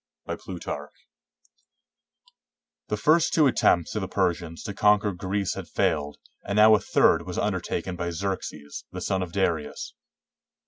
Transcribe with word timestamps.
]BY 0.25 0.37
PLUTARCH 0.37 0.95
[The 2.87 2.97
first 2.97 3.35
two 3.35 3.45
attempts 3.45 3.93
of 3.93 4.01
the 4.01 4.07
Persians 4.07 4.63
to 4.63 4.73
conquer 4.73 5.11
Greece 5.11 5.53
had 5.53 5.67
failed, 5.67 6.17
and 6.43 6.55
now 6.55 6.73
a 6.73 6.79
third 6.79 7.27
was 7.27 7.37
undertaken 7.37 7.95
by 7.95 8.09
Xerxes, 8.09 8.83
the 8.91 8.99
son 8.99 9.21
of 9.21 9.31
Darius. 9.31 9.93